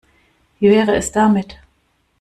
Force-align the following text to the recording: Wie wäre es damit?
Wie 0.59 0.71
wäre 0.71 0.95
es 0.95 1.11
damit? 1.11 1.59